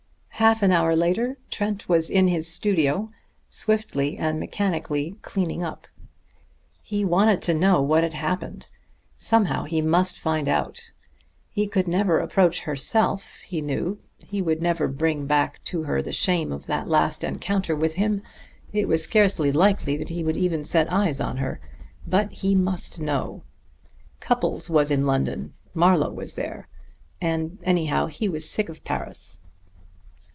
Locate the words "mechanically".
4.39-5.11